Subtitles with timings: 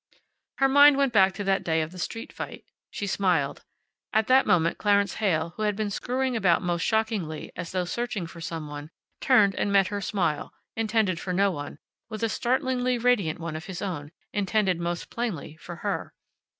[0.57, 2.65] Her mind went back to that day of the street fight.
[2.89, 3.63] She smiled.
[4.11, 8.25] At that moment Clarence Heyl, who had been screwing about most shockingly, as though searching
[8.25, 11.77] for some one, turned and met her smile, intended for no one,
[12.09, 16.15] with a startlingly radiant one of his own, intended most plainly for her.